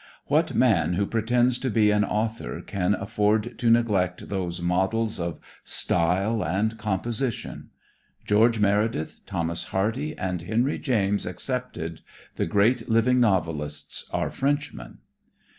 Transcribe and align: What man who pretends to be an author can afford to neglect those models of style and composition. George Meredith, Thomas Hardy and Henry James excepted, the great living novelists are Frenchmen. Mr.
What 0.25 0.55
man 0.55 0.93
who 0.93 1.05
pretends 1.05 1.59
to 1.59 1.69
be 1.69 1.91
an 1.91 2.03
author 2.03 2.61
can 2.63 2.95
afford 2.95 3.59
to 3.59 3.69
neglect 3.69 4.29
those 4.29 4.59
models 4.59 5.19
of 5.19 5.39
style 5.63 6.43
and 6.43 6.75
composition. 6.79 7.69
George 8.25 8.57
Meredith, 8.59 9.21
Thomas 9.27 9.65
Hardy 9.65 10.17
and 10.17 10.41
Henry 10.41 10.79
James 10.79 11.27
excepted, 11.27 12.01
the 12.35 12.47
great 12.47 12.89
living 12.89 13.19
novelists 13.19 14.09
are 14.11 14.31
Frenchmen. 14.31 14.93
Mr. 14.95 15.39